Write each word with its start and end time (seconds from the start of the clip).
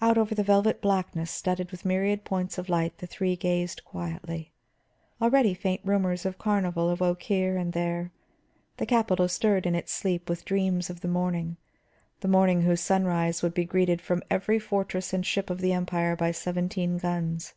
Out 0.00 0.16
over 0.16 0.34
the 0.34 0.42
velvet 0.42 0.80
blackness 0.80 1.30
studded 1.30 1.70
with 1.70 1.84
myriad 1.84 2.24
points 2.24 2.56
of 2.56 2.70
light 2.70 2.96
the 2.96 3.06
three 3.06 3.36
gazed 3.36 3.84
quietly. 3.84 4.50
Already 5.20 5.52
faint 5.52 5.82
rumors 5.84 6.24
of 6.24 6.38
carnival 6.38 6.88
awoke 6.88 7.24
here 7.24 7.58
and 7.58 7.74
there. 7.74 8.12
The 8.78 8.86
capital 8.86 9.28
stirred 9.28 9.66
in 9.66 9.74
its 9.74 9.92
sleep 9.92 10.30
with 10.30 10.46
dreams 10.46 10.88
of 10.88 11.02
the 11.02 11.06
morning, 11.08 11.58
the 12.20 12.28
morning 12.28 12.62
whose 12.62 12.80
sunrise 12.80 13.42
would 13.42 13.52
be 13.52 13.66
greeted 13.66 14.00
from 14.00 14.22
every 14.30 14.58
fortress 14.58 15.12
and 15.12 15.26
ship 15.26 15.50
of 15.50 15.60
the 15.60 15.74
empire 15.74 16.16
by 16.16 16.30
seventeen 16.30 16.96
guns. 16.96 17.52